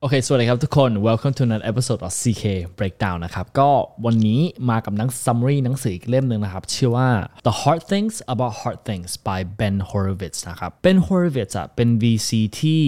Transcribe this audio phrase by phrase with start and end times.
[0.00, 2.44] โอเค สวัสดีครับทุกคน welcome to another episode of CK
[2.78, 3.70] Breakdown นะครับ ก็
[4.06, 4.40] วันนี้
[4.70, 7.08] มากับหนัง summary หนังสืออีกเล่มหนึ่งนะครับ ชื่อว่า
[7.46, 12.30] The Hard Things About Hard Things by Ben Horowitz นะครับ Ben Horowitz อะเป็น VC
[12.60, 12.82] ที่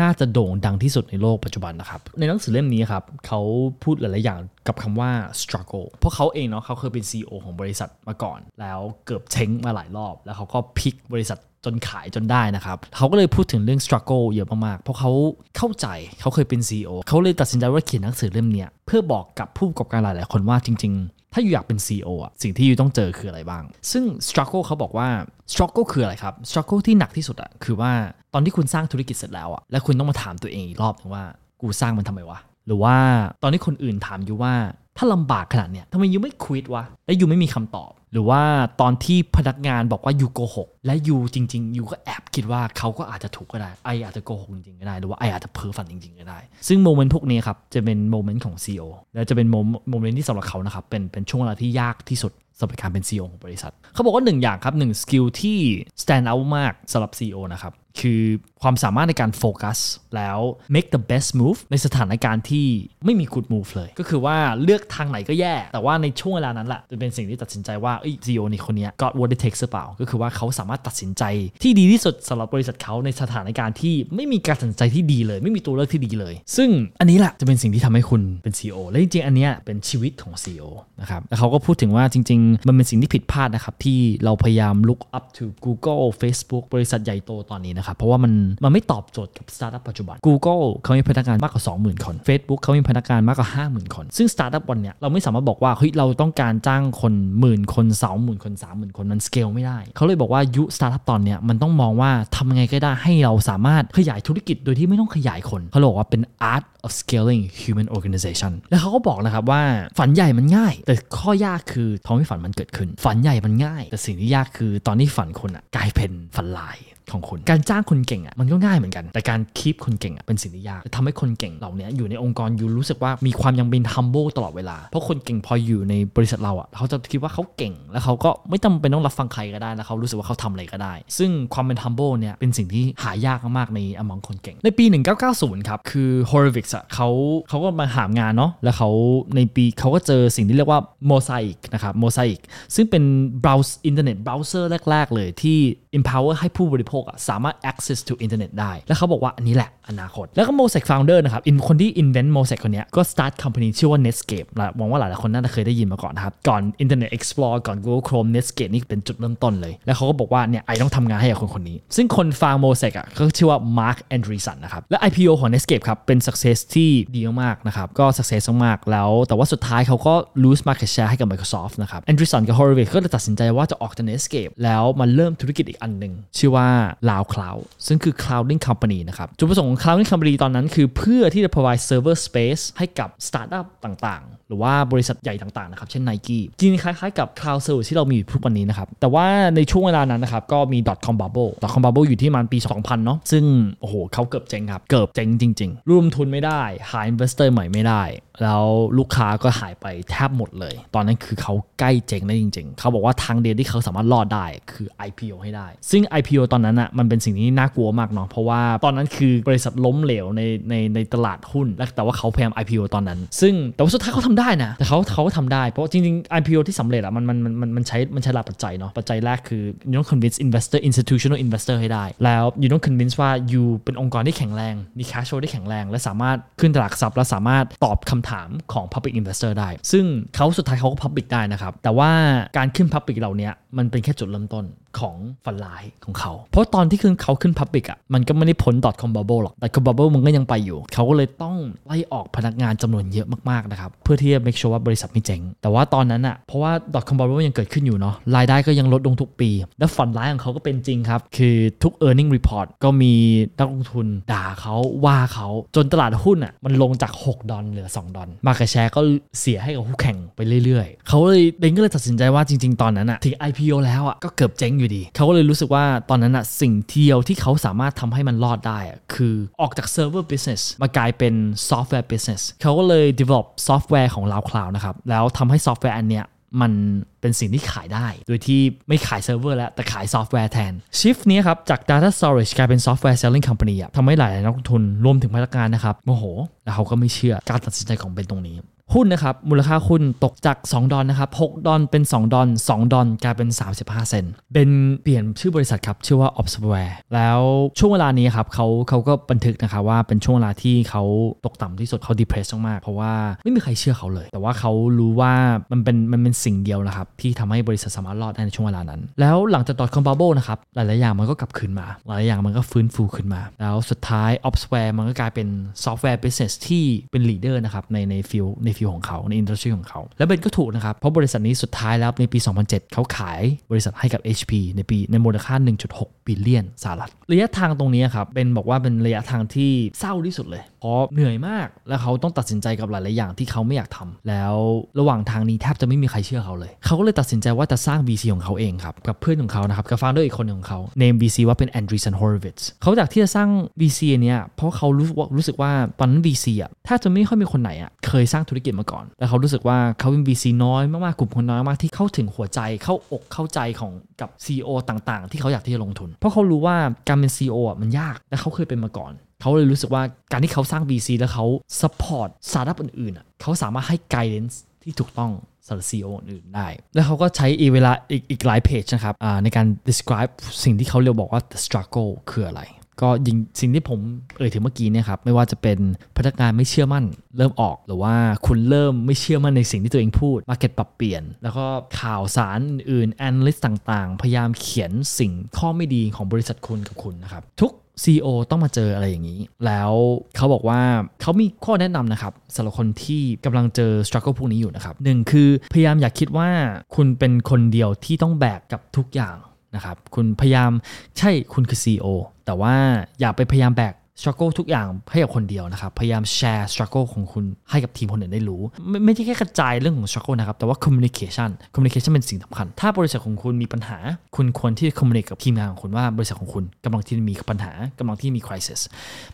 [0.00, 3.40] น่าจะโด่งดังที่สุดในโลกปัจจุบันนะครับ ในหนังสือเล่มนี้ครับ เขา
[3.82, 5.10] พูดหลาย ๆ อย่างกับคำว่า
[5.40, 15.10] struggle เพราะเขาเองเนาะเขาเคยเป็น CEO ของบริษัทมาก่อน แล้วเกือบเช้งมาหลายรอบ แล้วเขาก็พลิกบริษัท จนขายจนได้นะครับ เขาก็เลยพูดถึงเรื่อง struggle เยอะมากๆ เพราะเขา
[15.56, 15.86] เข้าใจ
[16.20, 25.08] เขาเคยเป็น CEO เขาเลยตัดสินใจว่าเขียนหนังสือเล่มนี้เพื่อบอกกับผู้ประกอบการหลายๆคนว่าจริง ๆ ถ้าอยู่อยากเป็น CEO อะสิ่งที่อยู่ต้องเจอคืออะไรบ้าง ซึ่ง struggle เขาบอกว่า
[25.52, 27.92] struggle คืออะไรครับ struggle ที่หนักที่สุดอะคือว่า
[28.34, 31.24] ตอนที่คุณสร้างธุรกิจเสร็จแล้วอะแล้วคุณต้องมาถามตัวเองอีกรอบนึงว่า
[31.60, 32.96] กูสร้างมันทำไมวะหรือว่า
[33.42, 34.54] ตอนที่คนอื่นถามอยู่ว่า
[34.98, 38.42] ถ้าลำบากขนาดเนี้ยทำไมยูไม่ควิดวะและยูไม่มีคำตอบ หรือว่า
[38.80, 46.38] ตอนที่พนักงานบอกว่ายูโกหกและยูจริงๆยูก็แอบคิดว่าเขาก็อาจจะถูกก็ได้ไออาจจะโกหกจริงก็ได้หรือว่าไออาจจะเพ้อฝันจริงๆก็ได้
[46.68, 49.56] ซึ่ง moment พวกนี้ครับจะเป็น moment ของ CEO และจะเป็นโม
[49.90, 55.58] moment ที่สำหรับเขานะครับเป็นเป็นช่วงเวลาที่ยากที่สุดสำหรับการเป็น CEO ของบริษัท เขาบอกว่าหนึ่งอย่างครับหนึ่ง skill ที่
[56.02, 58.22] stand out มากสำหรับ CEO นะครับ คือ
[58.62, 59.78] ความสามารถในการโฟกัส
[60.16, 60.38] แล้ว
[60.74, 62.66] make the best move ในสถานการณ์ที่
[63.04, 71.22] ไม่มี good move เลย ก็คือว่าเลือกทางไหนก็แย่ แต่ว่าในช่วงเวลานั้นแหละจะเป็นสิ่งที่ตัดสินใจว่าเอ้ย CEO นี่คนนี้ got what it takes หรือเปล่า ก็คือว่าเขาสามารถตัดสินใจ
[71.62, 76.68] ที่ดีที่สุดสำหรับบริษัทเขาในสถานการณ์ที่ไม่มีการตัดสินใจที่ดีเลย ไม่มีตัวเลือกที่ดีเลย ซึ่ง
[77.00, 80.68] อันนี้แหละจะเป็นสิ่งที่ทำให้คุณเป็น CEO และจริงๆอันเนี้ยเป็นชีวิตของ CEO
[81.00, 88.32] นะครับแล้วเขาก็พูดถึงว่าจริง ๆ มันเป็นสิ่งที่ผิดพลาดนะครับที่เราพยายาม look up to Google Facebook บริษัทใหญ่โตตอนนี้นะครับ เพราะว่ามัน
[88.64, 106.92] มันไม่ตอบโจทย์กับสตาร์ทอัพปัจจุบัน Google เขามีพนักงานมากกว่า 20,000 คน Facebook เขามีพนักงานมากกว่า 50,000 คน ซึ่งสตาร์ทอัพวันเนี้ยเราไม่สามารถบอกว่าเฮ้ยเราต้องการจ้างคนหมื่นคน20,000คน30,000 คนมันสเกลไม่ได้ เขาเลยบอกว่า you สตาร์ทอัพตอนเนี้ยมันต้องมองว่าทำยังไงก็ได้ให้เราสามารถขยายธุรกิจโดยที่ไม่ต้องขยายคนเขาบอกว่าเป็น art of
[107.00, 109.62] scaling human organization แล้วเขาก็บอกนะครับว่า
[109.98, 116.76] ฝันใหญ่มันง่าย แต่ข้อยากคือทำให้ฝันมันเกิดขึ้น ฝันใหญ่มันง่าย แต่สิ่งที่ยากคือตอนที่ฝันคนอะกลายเป็นฝันลาย
[117.12, 134.84] ของคุณ การจ้างคนเก่งอะมันก็ง่ายเหมือนกัน แต่การคีปคนเก่งอะเป็นสิ่งที่ยากทำให้คนเก่งเหล่านี้อยู่ในองค์กรอยู่รู้สึกว่ามีความยังเป็น humble ตลอดเวลา เพราะคนเก่งพออยู่ในบริษัทเราอะเขาจะคิดว่าเขาเก่ง แล้วเขาก็ไม่จำเป็นต้องรับฟังใครก็ได้แล้วเขารู้สึกว่าเขาทำอะไรก็ได้ ซึ่งความเป็น humble เนี่ยเป็นสิ่งที่หายากมากใน among คนเก่ง ในปี
[135.26, 137.08] 1990 ครับ คือ Horowitz อะเขา
[137.48, 138.90] เขาก็มาหางานเนาะแล้วเขา
[139.36, 142.38] ในปีเขาก็เจอสิ่งที่เรียกว่า Mosaic นะครับ Mosaic
[142.74, 143.04] ซึ่งเป็น
[143.44, 145.58] browse อินเทอร์เน็ต browser แรก ๆ เลยที่
[145.98, 153.00] empower ให้ผู้บริโภคสามารถ access to อินเทอร์เน็ตได้ แล้วเขาบอกว่าอันนี้แหละอนาคต แล้วก็ Mosaic founder นะครับ in คนที่ invent Mosaic คนนี้ก็
[153.12, 160.70] start company ชื่อว่า Netscape และหวังว่าหลายๆคนน่าจะเคยได้ยินมาก่อนนะครับ ก่อน Internet Explorer ก่อน Google Chrome Netscape นี่เป็นจุดเริ่มต้นเลย แล้วเขาก็บอกว่าเนี่ย I
[160.82, 168.42] ต้องทำงานให้กับคนคนนี้ ซึ่งคนฟัง Mosaic อะก็ชื่อว่า Marc Andreessen นะครับ และ IPO ของ Netscape ครับเป็น success ที่ดีมากๆนะครับก็ success
[168.64, 176.68] มากๆแล้ว แต่ว่าสุดท้ายเขาก็ lose market share ให้กับ Microsoft นะครับ Andreessen กับ Horowitz ก็เลยตัดสินใจว่าจะออกจาก Netscape แล้วมาเริ่มธุรกิจอีกอันหนึ่งชื่อว่า
[177.08, 184.48] Lao Cloud ซึ่งคือ clouding company นะครับจุดประสงค์ของ clouding company ตอนนั้นคือเพื่อที่จะ provide server space ให้กับ startup ต่างๆ
[184.48, 189.26] หรือว่าบริษัทใหญ่ต่างๆนะครับเช่น Nike จริงคล้ายๆกับ cloud service ที่เรามีอยู่ทุกวันนี้นะครับ แต่ว่า
[189.56, 193.44] ในช่วงเวลานั้นนะครับก็มี .com bubble .com bubble อยู่ที่มันปี 2000 เนาะซึ่ง
[193.80, 198.02] โอ้โหเขาเกือบเจ๊งครับ เกือบเจ๊งจริงๆรวมทุนไม่ได้ หา investor ใหม่ไม่ได้
[198.42, 198.64] แล้ว
[198.98, 218.90] ลูกค้าก็หายไปแทบหมดเลย ตอนนั้นคือเขาใกล้เจ๊งได้จริง ๆ เขาบอกว่าทางเดียวที่เขาสามารถรอดได้คือ IPO ให้ได้ ซึ่ง IPO ตอนนั้นอะมันเป็นสิ่งที่น่ากลัวมากเนาะเพราะว่าตอนนั้นคือบริษทล้มเหลวในในในตลาดหุ้นและแต่ว่าเขาพยายาม IPO ตอนนั้น ซึ่งแต่ว่าสุดท้ายเขาทำได้นะ แต่เขาเขาทำได้ เพราะจริงๆ IPO ที่สำเร็จอะมันมันมันมันใช้มันใช้หลายปัจจัยเนาะ
[218.98, 224.74] ปัจจัยแรกคือ you ต้อง convince investor institutional investor ให้ได้ แล้ว you ต้อง convince ว่า you เป็นองค์กรที่แข็งแรง
[224.98, 230.04] มี cash flow ที่แข็งแรง และสามารถขึ้นตลาดทรัพย์และสามารถตอบคำถามของ public investor ได้ ซึ่ง
[230.34, 232.10] เขาสุดท้ายเขาก็ public ได้นะครับ แต่ว่า
[232.58, 234.64] การขึ้น public เหล่านี้มันเป็นแค่จุดเริ่มต้น
[234.98, 241.56] ของฝันร้ายของเขา เพราะตอนที่ขึ้นเขาขึ้น public อะมันก็ไม่ได้พ้น .com bubble หรอก .com bubble มันก็ยังไปอยู่ เขาก็เลยต้อง
[241.86, 246.72] ไล่ออกพนักงานจำนวนเยอะมากๆนะครับ เพื่อที่จะ make sure ว่าบริษัทไม่เจ๊ง แต่ว่าตอนนั้นอะ เพราะว่า
[247.08, 253.14] .com bubble ยังเกิดขึ้นอยู่เนาะ รายได้ก็ยังลดลงทุกปี และฝันร้ายของเขาก็เป็นจริงครับ คือทุก earning report ก็มี
[253.58, 254.74] นักลงทุนด่าเขา
[255.04, 259.00] ว่าเขาจนตลาดหุ้นอะมันลงจาก 6 ดอลเหลือ 2 ดอล market share ก็
[259.40, 268.78] เสียให้กับคู่แข่งไปเรื่อยๆ เขาเลยเบนก็เลยตัดสินใจว่าจริง ๆ ตอนนั้นอะถึง IPO แล้วอะก็เกือบเจ๊งอยู่ดี เขาก็เลยรู้สึกว่าตอนนั้นอะสิ่งเดียวที่เขาสามารถทำให้มันรอดได้
[269.14, 271.34] คือออกจาก server business มากลายเป็น
[271.70, 276.26] software business เขาก็เลย develop ซอฟต์แวร์ของ Loudcloud นะครับ แล้วทำให้ซอฟต์แวร์อันเนี้ย
[276.62, 276.72] มัน
[277.20, 286.24] เป็นสิ่งที่ขายได้ โดยที่ไม่ขายเซิร์ฟเวอร์แล้ว แต่ขายซอฟต์แวร์แทน ชิฟนี้ครับ จาก Data Storage กลายเป็น Software Selling Company ทำให้หลายนักลงทุนรวมถึงพนักงานนะครับ โมโห
[286.64, 288.56] แล้วเขาก็ไม่เชื่อการตัดสินใจของเป็นตรงนี้
[288.92, 293.48] หุ้นนะครับมูลค่าหุ้นตกจาก 2 ดอลนะครับ6ดอลเป็น 2 ดอล2ดอลกลายเป็น
[293.80, 294.68] 35 เซนเป็น
[295.02, 297.40] เปลี่ยนชื่อบริษัทครับ ชื่อว่า Opsware แล้ว
[297.78, 301.02] ช่วงเวลานี้ครับเขาเขาก็บันทึกนะครับว่าเป็นช่วงเวลาที่เขา
[301.44, 303.12] ตกต่ำที่สุดเขา depressed มากๆเพราะว่า
[303.44, 305.32] ไม่มีใครเชื่อเขาเลย แต่ว่าเขารู้ว่า
[305.72, 315.48] มันเป็นมันเป็นสิ่งเดียวนะครับที่ทำให้บริษัทสามารถรอดได้ในช่วงเวลานั้น แล้วหลังจาก .com bubble นะครับหลายๆอย่างมันก็กลับคืนมา หลายๆอย่างมันก็ฟื้นฟูขึ้นมา แล้วสุดท้าย Opsware มันก็กลายเป็น
[315.84, 323.40] software business ที่เป็น leader นะครับในใน field ใน field ของเขาใน industry ของเขา แล้วเบนก็ถูกนะครับ เพราะบริษัทนี้สุดท้ายแล้วในปี 2007 เขาขาย
[323.70, 325.54] บริษัทให้กับ HP ในปีในมูลค่า
[325.92, 334.54] 1.6 billion สหรัฐ ระยะทางตรงนี้ครับเบนบอกว่าเป็นระยะทางที่เศร้าที่สุดเลย เพราะเหนื่อยมาก แล้วเขาต้องตัดสินใจกับหลายๆอย่างที่เขาไม่อยากทำแล้ว
[334.98, 343.48] ระหว่างทางนี้แทบจะไม่มีใครเชื่อเขาเลย เขาก็เลยตัดสินใจว่าจะสร้าง VC ของเขาเองครับกับเพื่อนของเขานะครับกับ founder อีกคนของเขา name VC ว่าเป็น Andreessen Horowitz เขาจากที่จะสร้าง
[343.80, 356.76] VC อันเนี้ยเพราะเขารู้ว่ารู้สึกว่าตอนนั้น VC อะแทบจะไม่ค่อยมีคนไหนอะเคยสร้างธุรกิจมาก่อน แล้วเขารู้สึกว่าเขาเป็น VC น้อยมากๆกลุ่มคนน้อยมากที่เข้าถึงหัวใจเข้าอกเข้าใจของกับ CEO ต่างๆ ที่เขาอยากที่จะลงทุน เพราะเขารู้ว่า
[357.08, 359.12] การเป็น CEO อะมันยากและเขาเคยเป็นมาก่อน
[359.44, 360.02] เขาเลยรู้สึกว่า
[360.32, 361.46] การที่เขาสร้าง VC แล้วเขา
[361.80, 365.32] support สตาร์ทอัพอื่นๆอะเขาสามารถให้ guidance ที่ถูกต้อง
[365.66, 370.32] สำหรับ CEO อื่นได้ แล้วเขาก็ใช้อีเวลาอีกอีกหลายเพจนะครับในการ describe
[370.64, 372.62] สิ่งที่เขาเรียกบอกว่า the struggle คืออะไร
[373.02, 374.00] ก็ยิงสิ่งที่ผม
[374.38, 375.78] เอ่ยถึงเมื่อกี้เนี่ยครับ ไม่ว่าจะเป็น
[376.16, 377.04] พนักงานไม่เชื่อมั่น
[377.36, 378.14] เริ่มออก หรือว่า
[378.46, 381.66] คุณเริ่มไม่เชื่อมั่นในสิ่งที่ตัวเองพูด market ปรับเปลี่ยน แล้วก็
[382.00, 382.58] ข่าวสาร
[382.90, 387.72] อื่น analyst ต่างๆ พยายามเขียนสิ่งข้อไม่ดีของบริษัทคุณกับคุณนะครับทุก
[388.02, 389.92] CEO ต้องมาเจออะไรอย่างนี้ แล้ว
[390.36, 390.80] เขาบอกว่า
[391.20, 396.48] เขามีข้อแนะนำนะครับสำหรับคนที่กำลังเจอ struggle พวกนี้อยู่นะครับหนึ่งคือพยายามอย่าคิดว่า
[396.94, 399.36] คุณเป็นคนเดียวที่ต้องแบกกับทุกอย่าง
[399.74, 400.70] นะครับ คุณพยายาม
[401.18, 402.06] ใช่คุณคือ CEO
[402.46, 402.74] แต่ว่า
[403.20, 413.98] อย่าไปพยายามแบก struggle ทุกอย่างให้กับคนเดียวนะครับ พยายามแชร์ struggle ของคุณให้กับทีมคนอื่นได้รู้ ไม่ไม่ใช่แค่กระจายเรื่องของ struggle นะครับ แต่ว่า communication communication เป็นสิ่งสำคัญ ถ้าบริษัทของคุณมีปัญหา
[414.36, 418.80] คุณควรที่จะ communicate กับทีมงานของคุณว่าบริษัทของคุณกำลังที่มีปัญหากำลังที่มี crisis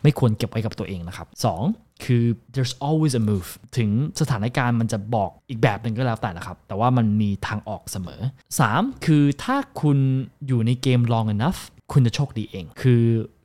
[0.03, 1.63] ไม่ควรเก็บไว้กับตัวเองนะครับสอง
[2.05, 2.25] คือ
[2.55, 3.91] there's always a move ถึง
[4.21, 8.21] สถานการณ์มันจะบอกอีกแบบหนึ่งก็แล้วแต่นะครับ แต่ว่ามันมีทางออกเสมอ
[8.63, 9.07] 3.
[9.07, 9.99] คือถ้าคุณ
[10.47, 11.61] อยู่ในเกม long enough
[11.93, 13.03] คุณจะโชคดีเอง คือ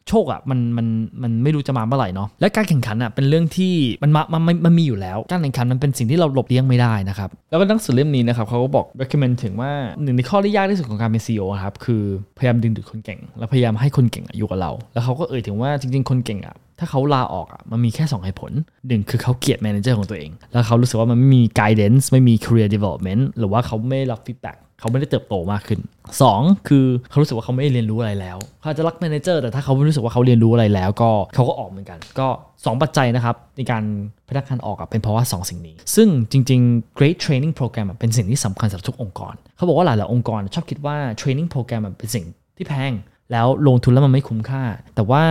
[0.10, 0.88] โชคอะ่ะมันมัน
[1.24, 3.74] มันไม่รู้จะมาเมื่อไหร่เนาะและการแข่งขันอะ่ะเป็นเรื่องที่
[4.04, 9.72] มันมามันมันมีอยู่แล้ว การแข่งขันมันเป็นสิ่งที่เราหลบเลี่ยงไม่ได้นะครับแล้วก็หนังสือเล่มนี้นะครับเขาก็บอก recommend ถึงว่า
[10.04, 12.04] หนึ่งในข้อที่ยากที่สุดของการเป็น CEO ครับคือ
[12.38, 18.52] พยายามดึงดูดคนเก่ง แล้วพยายามให้คนเก่งอยู่กับเรา แล้วเขาก็เอ่ยถึงว่าจริง ๆ คนเก่งอะ่ะถ้าเขาลาออกอะมันมีแค่2เหตุผล
[18.88, 25.80] หนึ่งคือเขาเกลียดแมเนเจอร์ของตัวเอง แล้วเขารู้สึกว่ามันไม่มี guidance ไม่มี career development หรือว่าเขาไม่รับ feedback เขาไม่ได้เติบโตมากขึ้น
[26.24, 33.84] 2 คือเขารู้สึกว่าเขาไม่เรียนรู้อะไรแล้วเขาจะรักแมเนเจอร์แต่ถ้าเขาไม่รู้สึกว่าเขาเรียนรู้อะไรแล้ว ก็เขาก็ออกเหมือนกัน ก็ 2 ปัจจัยนะครับ ในการ
[34.30, 42.26] พนักงานออกเป็นเพราะว่า 2 สิ่งนี้ ซึ่งจริง ๆ great training program เป็นสิ่งที่สำคัญสำหรับทุกองค์กร เขาบอกว่าหลายๆองค์กรชอบคิดว่า training program เป็นสิ่ง
[42.58, 42.94] ที่แพง
[43.32, 44.64] แล้วลงทุนแล้วมันไม่คุ้มค่า
[44.96, 45.24] แต่ว่า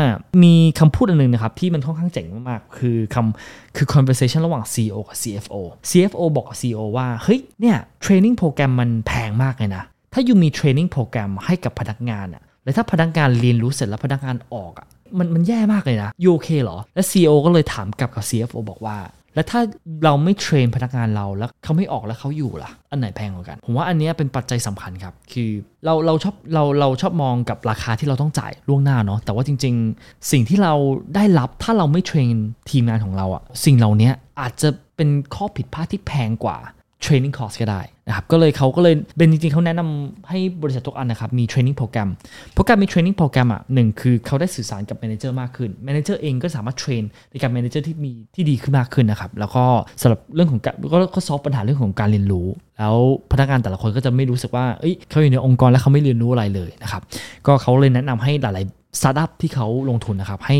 [0.42, 5.54] มีคำพูดอันนึงนะครับ ที่มันค่อนข้างเจ๋งมากๆ คือคำคือ conversation ระหว่าง CEO กับ CFO
[5.90, 9.82] CFO บอกกับ CEO ว่า เฮ้ย เนี่ย training program มันแพงมากเลยนะ
[10.12, 14.86] ถ้าอยู่มี training program ให้กับพนักงานอะแล้วถ้าพนักงานเรียนรู้เสร็จแล้วพนักงานออกอะ
[15.18, 18.96] มันมันแย่มากเลยนะยูโอเคเหรอ และ CEO ก็เลยถามกลับกับ CFO บอกว่า
[19.34, 19.60] แล้วถ้า
[20.04, 25.50] เราไม่เทรนพนักงานเราแล้วเขาไม่ออกแล้วเขาอยู่ล่ะ อันไหนแพงกว่ากัน ผมว่าอันนี้เป็นปัจจัยสำคัญครับ คือ
[25.84, 30.74] เราเราชอบเราเราชอบมองกับราคาที่เราต้องจ่ายล่วงหน้าเนาะแต่ว่าจริง ๆ สิ่งที่เรา
[31.14, 32.34] ได้รับถ้าเราไม่เทรน
[32.70, 36.58] ทีมงานของเราอะสิ่งเหล่านี้อาจจะเป็นข้อผิดพลาดที่แพงกว่า
[37.04, 42.08] training course ก็ได้นะครับก็เลยเขาก็เลยเป็นจริงๆเขาแนะนำให้บริษัททุกอันนะครับมี training โปรแกรม
[42.54, 49.64] โปรแการมี training โปรแกรมอะหนึ่งคือเขาได้สื่อสารกับ manager มากขึ้น manager เองก็สามารถเทรนในการ manager ที่มีที่ดีขึ้นมากขึ้นนะครับแล้วก็
[50.00, 52.46] สำหรับเรื่องของการก็ก็ซอฟปัญหาเรื่องของการเรียนรู้
[52.78, 52.96] แล้ว
[53.32, 57.02] พนักงานแต่ละคนก็จะไม่รู้สึกว่าเอ้ยเขาอยู่ในองค์กรแล้วเขาไม่เรียนรู้อะไรเลยนะครับ
[57.46, 60.58] ก็เขาเลยแนะนำให้หลายๆสตาร์ทอัพที่เขาลงทุนนะครับให้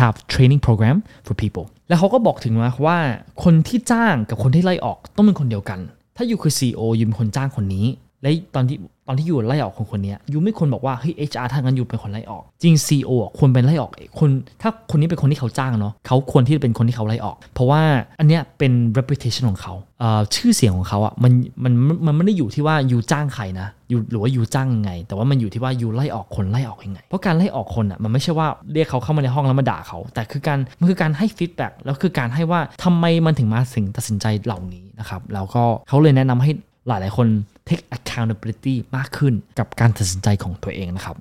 [0.00, 0.96] have training program
[1.26, 2.98] for people แล้วเขาก็บอกถึงมาว่า
[3.44, 5.80] คนที่จ้างกับคนที่ไล่ออกต้องเป็นคนเดียวกัน
[6.16, 7.86] ถ้าอยู่คือ CEO ยูเป็นคนจ้างคนนี้
[8.22, 8.76] และตอนที่
[9.10, 14.30] อนที่อยู่ไล่ออกคนคนนี้ยูไม่ควรบอกว่าเฮ้ย HR ทางนั้นยูเป็นคนไล่ออก จริง CEO อะควรเป็นไล่ออกคน
[14.62, 17.82] ถ้าคนนี้เป็นคนที่เขาจ้างเนาะเขาควรที่จะเป็นคนที่เขาไล่ออก เพราะว่า
[18.20, 21.32] อันเนี้ยเป็น reputation ของเขาเอ่อชื่อเสียงของเขาอะมัน
[21.64, 21.72] มัน
[22.06, 36.50] มันไม่ได้อยู่ที่ว่ายูจ้างใครนะยูหรือว่ายูจ้างยังไง แต่ว่ามันอยู่ที่ว่ายูไล่ออกคนไล่ออกยังไง เพราะการไล่ออกคนอะมันไม่ใช่ว่าเรียกเขาเข้ามาในห้องแล้วมาด่าเขา แต่คือการมันคือการให้ feedback แล้วคือการให้ว่าทำไมมันถึงมาถึงตัดสินใจเหล่านี้นะครับแล้วก็เขาเลยแนะนำให้
[36.88, 37.26] หลายหลายคน
[37.68, 41.16] take accountability มากขึ้นกับการตัดสินใจของตัวเองนะครับ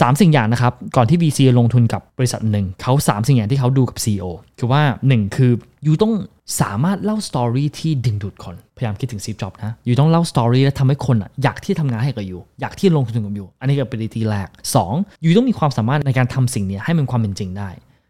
[0.00, 4.24] สามสิ่งอย่างนะครับ ก่อนที่ VC ลงทุนกับบริษัทหนึ่งเขาสามสิ่งอย่างที่เขาดูกับ CEO
[4.58, 5.52] คือว่า 1 คือ
[5.86, 6.14] you ต้อง
[6.60, 14.48] สามารถเล่า story ที่ดึงดูดคน พยายามคิดถึง Steve Jobs นะ you ต้องเล่า story และทำให้คนอะอยากที่ทำงานให้กับ you อยากที่ลงทุนกับ you อันนี้ก็เป็นทีแรก
[14.86, 17.68] 2 you ต้องมีความสามารถในการทำสิ่งนี้ให้มันความเป็นจริงได้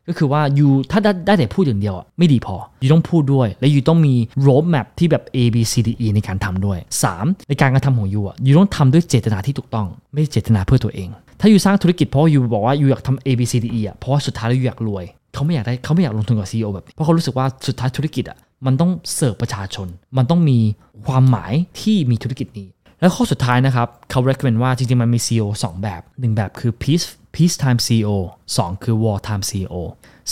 [0.08, 4.14] ก็คือว่า you ถ้าได้ได้แต่พูดอย่างเดียวอะไม่ดีพอ you ต้องพูดด้วย และ you ต้องมี
[4.46, 6.78] road map ที่แบบ A B C D E ในการทำด้วย
[7.14, 7.48] 3.
[7.48, 11.08] ในการกระทำของ you อะ you ต้องทำด้วยเจตนาที่ถูกต้อง ไม่เจตนาเพื่อตัวเอง
[11.40, 16.48] ถ้า you สร้างธุรกิจเพราะ you บอกว่า you อยากทำ A B C D E อะเพราะว่าสุดท้ายแล้ว you อยากรวยเขาไม่อยากได้เขาไม่อยากลงทุนกับ
[16.50, 20.58] CEO แบบนี้เพราะเขารู้สึกว่าสุดท้ายธุรกิจอะมันต้องเสิร์ฟประชาชน มันต้องมี
[21.06, 22.68] ความหมายที่มีธุรกิจนี้
[23.00, 28.10] แล้วข้อสุดท้ายนะครับเขา recommend ว่าจริงๆมันมี CEO 2 แบบ 1 แบบคือ peace peace time CEO
[28.52, 29.74] 2 คือ war time CEO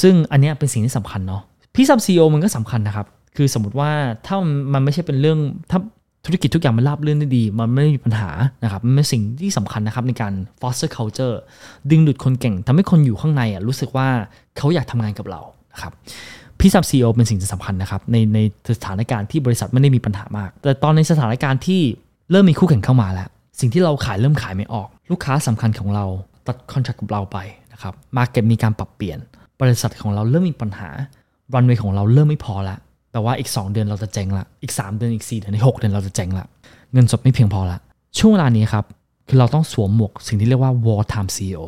[0.01, 1.43] ซึ่งอันนี้เป็นสิ่งที่สำคัญเนาะ
[1.75, 3.07] peace time CEO มันก็สำคัญนะครับ
[3.37, 3.91] คือสมมติว่า
[4.27, 4.37] ถ้า
[4.73, 5.39] มันไม่ใช่เป็นเรื่อง
[5.71, 5.79] ถ้า
[6.25, 8.31] ธุรกิจทุกอย่างมันราบรื่นได้ดี มันไม่มีปัญหา
[8.65, 11.37] นะครับ มันเป็นสิ่งที่สำคัญนะครับในการ foster culture
[11.91, 14.09] ดึงดูดคนเก่งทำให้คนอยู่ข้างในอะรู้สึกว่า
[14.57, 15.41] เขาอยากทำงานกับเรา
[15.73, 15.93] นะครับ
[16.61, 18.39] พี่ซับซีอเป็นสิ่งที่สำคัญนะครับในใน
[18.79, 21.81] สถานการณ์ที่บริษัทไม่ได้มีปัญหามาก แต่ตอนในสถานการณ์ที่
[22.31, 23.29] เริ่มมีคู่แข่งเข้ามาแล้ว
[23.61, 26.07] สิ่งที่เราขายเริ่มขายไม่ออก ลูกค้าสำคัญของเรา
[26.47, 27.39] ตัดคอนแทคกับเราไป
[27.73, 29.19] นะครับมาเก็ตมีการปรับเปลี่ยน
[29.61, 30.91] บริษัทของเราเริ่มมีปัญหา
[31.55, 32.77] รันเวย์ของเราเริ่มไม่พอละ
[33.11, 36.47] แปลว่าอีก 2 เดือนเราจะเจ๊งละอีก 3 เดือนอีก 4 เดือนอีก6เดือนเราจะเจ๊งละ
[36.93, 37.79] เงินสดไม่เพียงพอละ
[38.19, 38.85] ช่วงเวลานี้ครับ
[39.29, 41.63] คือเราต้องสวมหมวกสิ่งที่เรียกว่า war time CEO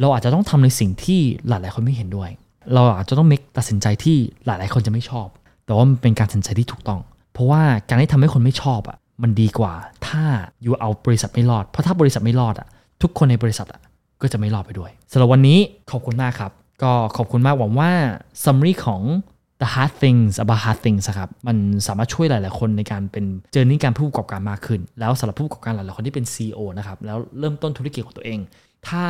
[0.00, 2.30] เราอาจจะต้องทำในสิ่งที่หลาย ๆ คนไม่เห็นด้วย
[2.74, 4.16] เราอาจจะต้อง make ตัดสินใจที่
[4.46, 5.26] หลาย ๆ คนจะไม่ชอบ
[5.66, 7.00] แต่ว่ามันเป็นการตัดสินใจที่ถูกต้อง
[7.32, 9.72] เพราะว่าการที่ทำให้คนไม่ชอบอะมันดีกว่า
[10.06, 10.22] ถ้า
[10.62, 12.68] อยู่เอาบริษัทไม่รอด เพราะถ้าบริษัทไม่รอดอะ
[13.02, 13.80] ทุกคนในบริษัทอะ
[14.22, 15.58] ก็จะไม่รอดไปด้วยสำหรับวันนี้
[15.90, 16.52] ขอบคุณมากครับ
[16.82, 17.90] ก็ขอบคุณมากหวังว่า
[18.44, 19.02] summary ของ
[19.60, 21.56] the hard things about hard things ครับ มัน
[21.86, 28.38] สามารถช่วยหลาย ๆ คนในการเป็นเจอร์นี่การผู้ประกอบการมากขึ้น แล้วสำหรับผู้ประกอบการหลาย ๆ คนที่เป็น CEO นะครับ แล้วเริ่มต้นธุรกิจของตัวเอง
[28.88, 29.04] ถ้า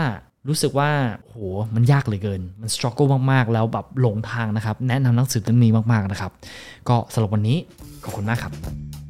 [0.48, 0.90] รู้สึกว่า
[1.24, 1.36] โห
[1.74, 6.32] มันยากเหลือเกิน มัน struggle มาก ๆ แล้วแบบหลงทางนะครับ แนะนำหนังสือเล่มนี้มาก ๆ นะครับ
[6.88, 7.58] ก็สำหรับวันนี้
[8.04, 9.03] ขอบคุณมากครับ